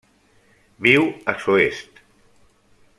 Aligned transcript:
Viu 0.87 1.05
a 1.33 1.37
Soest. 1.45 2.03